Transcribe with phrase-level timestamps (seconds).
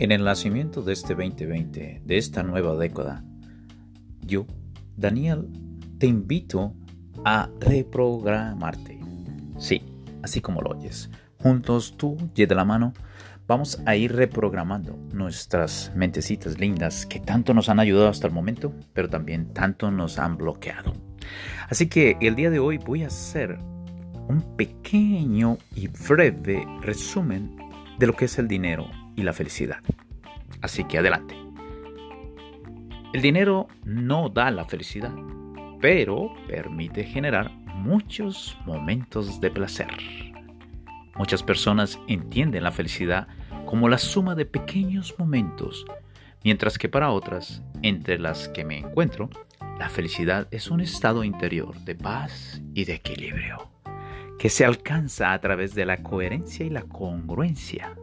[0.00, 3.22] En el nacimiento de este 2020, de esta nueva década,
[4.22, 4.46] yo,
[4.96, 5.46] Daniel,
[5.98, 6.72] te invito
[7.22, 8.98] a reprogramarte.
[9.58, 9.82] Sí,
[10.22, 11.10] así como lo oyes.
[11.42, 12.94] Juntos tú y de la mano
[13.46, 18.72] vamos a ir reprogramando nuestras mentecitas lindas que tanto nos han ayudado hasta el momento,
[18.94, 20.94] pero también tanto nos han bloqueado.
[21.68, 23.58] Así que el día de hoy voy a hacer
[24.28, 27.54] un pequeño y breve resumen
[27.98, 29.80] de lo que es el dinero y la felicidad.
[30.62, 31.36] Así que adelante.
[33.12, 35.12] El dinero no da la felicidad,
[35.80, 39.88] pero permite generar muchos momentos de placer.
[41.16, 43.26] Muchas personas entienden la felicidad
[43.66, 45.84] como la suma de pequeños momentos,
[46.44, 49.28] mientras que para otras, entre las que me encuentro,
[49.78, 53.70] la felicidad es un estado interior de paz y de equilibrio,
[54.38, 57.96] que se alcanza a través de la coherencia y la congruencia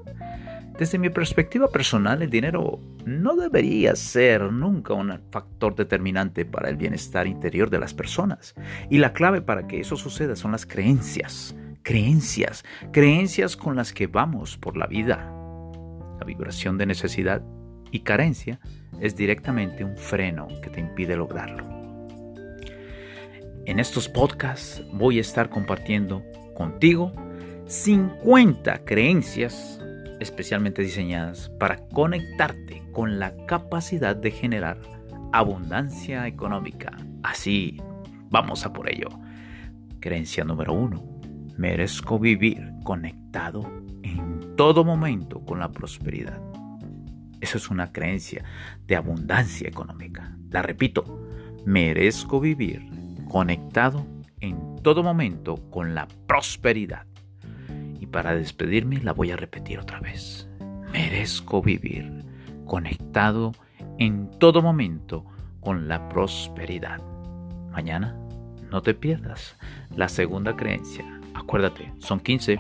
[0.78, 6.78] desde mi perspectiva personal, el dinero no debería ser nunca un factor determinante para el
[6.78, 8.54] bienestar interior de las personas.
[8.90, 11.56] Y la clave para que eso suceda son las creencias.
[11.82, 15.34] Creencias, creencias con las que vamos por la vida.
[16.20, 17.42] La vibración de necesidad
[17.92, 18.60] y carencia
[19.00, 21.66] es directamente un freno que te impide lograrlo.
[23.66, 27.14] En estos podcasts voy a estar compartiendo contigo
[27.66, 29.82] 50 creencias
[30.20, 34.80] especialmente diseñadas para conectarte con la capacidad de generar
[35.32, 36.98] abundancia económica.
[37.24, 37.82] Así,
[38.30, 39.10] vamos a por ello.
[40.00, 41.04] Creencia número uno.
[41.58, 43.70] Merezco vivir conectado
[44.04, 46.42] en todo momento con la prosperidad.
[47.42, 48.44] Eso es una creencia
[48.86, 50.38] de abundancia económica.
[50.50, 51.28] La repito,
[51.66, 52.86] merezco vivir
[53.30, 54.06] conectado
[54.40, 57.08] en todo momento con la prosperidad
[58.06, 60.48] para despedirme la voy a repetir otra vez.
[60.92, 62.24] Merezco vivir
[62.66, 63.54] conectado
[63.98, 65.26] en todo momento
[65.60, 67.02] con la prosperidad.
[67.72, 68.18] Mañana
[68.70, 69.58] no te pierdas
[69.96, 71.06] la segunda creencia.
[71.34, 72.60] Acuérdate, son 15